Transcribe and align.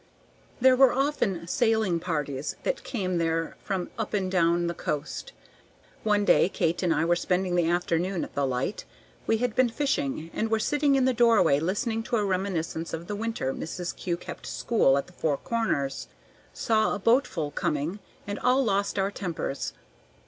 There 0.59 0.75
were 0.75 0.91
often 0.91 1.45
sailing 1.47 1.99
parties 1.99 2.55
that 2.63 2.83
came 2.83 3.19
there 3.19 3.55
from 3.63 3.91
up 3.99 4.15
and 4.15 4.31
down 4.31 4.65
the 4.65 4.73
coast. 4.73 5.31
One 6.03 6.25
day 6.25 6.49
Kate 6.49 6.81
and 6.81 6.91
I 6.91 7.05
were 7.05 7.15
spending 7.15 7.55
the 7.55 7.69
afternoon 7.69 8.23
at 8.23 8.33
the 8.33 8.47
Light; 8.47 8.83
we 9.27 9.37
had 9.37 9.55
been 9.55 9.69
fishing, 9.69 10.31
and 10.33 10.49
were 10.49 10.57
sitting 10.57 10.95
in 10.95 11.05
the 11.05 11.13
doorway 11.13 11.59
listening 11.59 12.01
to 12.05 12.15
a 12.17 12.25
reminiscence 12.25 12.95
of 12.95 13.05
the 13.05 13.15
winter 13.15 13.53
Mrs. 13.53 13.95
Kew 13.95 14.17
kept 14.17 14.47
school 14.47 14.97
at 14.97 15.05
the 15.05 15.13
Four 15.13 15.37
Corners; 15.37 16.07
saw 16.51 16.95
a 16.95 16.99
boatful 16.99 17.51
coming, 17.51 17.99
and 18.25 18.39
all 18.39 18.63
lost 18.65 18.97
our 18.97 19.11
tempers. 19.11 19.71